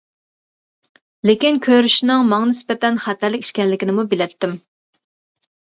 [1.31, 4.61] لېكىن كۆرۈشۈشنىڭ ماڭا نىسبەتەن خەتەرلىك ئىكەنلىكىنىمۇ بىلەتتىم.